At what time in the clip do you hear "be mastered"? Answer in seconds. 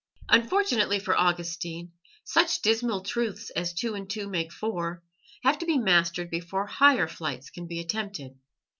5.67-6.31